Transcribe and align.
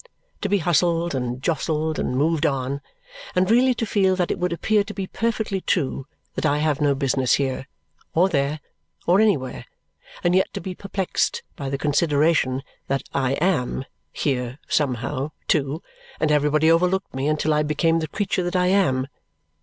To 0.41 0.49
be 0.49 0.57
hustled, 0.57 1.13
and 1.13 1.43
jostled, 1.43 1.99
and 1.99 2.17
moved 2.17 2.43
on; 2.47 2.81
and 3.35 3.51
really 3.51 3.75
to 3.75 3.85
feel 3.85 4.15
that 4.15 4.31
it 4.31 4.39
would 4.39 4.51
appear 4.51 4.83
to 4.83 4.95
be 4.95 5.05
perfectly 5.05 5.61
true 5.61 6.07
that 6.33 6.43
I 6.43 6.57
have 6.57 6.81
no 6.81 6.95
business 6.95 7.33
here, 7.35 7.67
or 8.15 8.27
there, 8.27 8.61
or 9.05 9.21
anywhere; 9.21 9.65
and 10.23 10.33
yet 10.35 10.51
to 10.55 10.59
be 10.59 10.73
perplexed 10.73 11.43
by 11.55 11.69
the 11.69 11.77
consideration 11.77 12.63
that 12.87 13.03
I 13.13 13.33
AM 13.33 13.85
here 14.11 14.57
somehow, 14.67 15.33
too, 15.47 15.83
and 16.19 16.31
everybody 16.31 16.71
overlooked 16.71 17.13
me 17.13 17.27
until 17.27 17.53
I 17.53 17.61
became 17.61 17.99
the 17.99 18.07
creature 18.07 18.41
that 18.41 18.55
I 18.55 18.69
am! 18.69 19.05